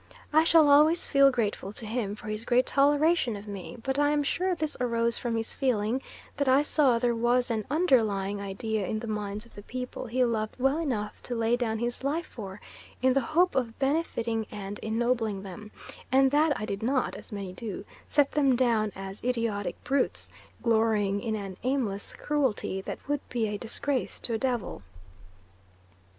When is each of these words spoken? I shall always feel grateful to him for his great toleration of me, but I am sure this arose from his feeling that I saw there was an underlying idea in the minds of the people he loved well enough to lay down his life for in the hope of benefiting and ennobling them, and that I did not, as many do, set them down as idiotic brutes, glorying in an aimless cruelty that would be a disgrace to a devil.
I 0.33 0.43
shall 0.43 0.67
always 0.67 1.07
feel 1.07 1.29
grateful 1.29 1.71
to 1.73 1.85
him 1.85 2.15
for 2.15 2.25
his 2.27 2.43
great 2.43 2.65
toleration 2.65 3.35
of 3.35 3.47
me, 3.47 3.77
but 3.83 3.99
I 3.99 4.09
am 4.09 4.23
sure 4.23 4.55
this 4.55 4.75
arose 4.81 5.19
from 5.19 5.35
his 5.37 5.53
feeling 5.53 6.01
that 6.37 6.47
I 6.47 6.63
saw 6.63 6.97
there 6.97 7.13
was 7.13 7.51
an 7.51 7.65
underlying 7.69 8.41
idea 8.41 8.87
in 8.87 8.97
the 8.97 9.05
minds 9.05 9.45
of 9.45 9.53
the 9.53 9.61
people 9.61 10.07
he 10.07 10.25
loved 10.25 10.55
well 10.57 10.79
enough 10.79 11.21
to 11.21 11.35
lay 11.35 11.55
down 11.55 11.77
his 11.77 12.03
life 12.03 12.25
for 12.25 12.59
in 13.03 13.13
the 13.13 13.21
hope 13.21 13.53
of 13.53 13.77
benefiting 13.77 14.47
and 14.49 14.79
ennobling 14.79 15.43
them, 15.43 15.69
and 16.11 16.31
that 16.31 16.59
I 16.59 16.65
did 16.65 16.81
not, 16.81 17.13
as 17.13 17.31
many 17.31 17.53
do, 17.53 17.85
set 18.07 18.31
them 18.31 18.55
down 18.55 18.91
as 18.95 19.21
idiotic 19.23 19.83
brutes, 19.83 20.31
glorying 20.63 21.21
in 21.21 21.35
an 21.35 21.57
aimless 21.61 22.13
cruelty 22.13 22.81
that 22.81 23.07
would 23.07 23.21
be 23.29 23.47
a 23.47 23.55
disgrace 23.59 24.19
to 24.21 24.33
a 24.33 24.39
devil. 24.39 24.81